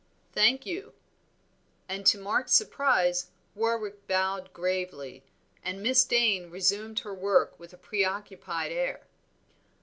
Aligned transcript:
"Thank 0.33 0.65
you." 0.65 0.95
And 1.87 2.07
to 2.07 2.17
Mark's 2.17 2.53
surprise 2.53 3.29
Warwick 3.53 4.07
bowed 4.07 4.51
gravely, 4.51 5.23
and 5.63 5.83
Miss 5.83 6.03
Dane 6.05 6.49
resumed 6.49 7.01
her 7.01 7.13
work 7.13 7.59
with 7.59 7.71
a 7.71 7.77
preoccupied 7.77 8.71
air. 8.71 9.05